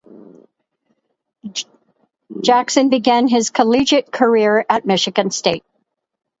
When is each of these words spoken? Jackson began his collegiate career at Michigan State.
Jackson 2.41 2.89
began 2.89 3.27
his 3.27 3.51
collegiate 3.51 4.11
career 4.11 4.65
at 4.67 4.83
Michigan 4.83 5.29
State. 5.29 5.63